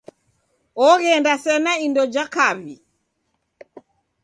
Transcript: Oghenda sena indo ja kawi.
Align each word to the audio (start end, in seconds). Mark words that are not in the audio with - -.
Oghenda 0.89 1.33
sena 1.43 1.71
indo 1.85 2.03
ja 2.13 2.25
kawi. 2.35 2.73